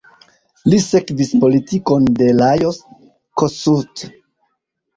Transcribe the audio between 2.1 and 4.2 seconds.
de Lajos Kossuth.